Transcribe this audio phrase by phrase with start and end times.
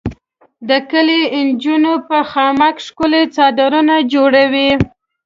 [0.69, 4.71] د کلي انجونې په خامک ښکلي څادرونه جوړوي.